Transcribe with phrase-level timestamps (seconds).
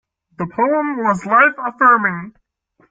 [0.39, 2.33] The poem was life-affirming.